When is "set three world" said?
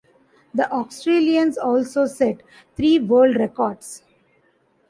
2.07-3.35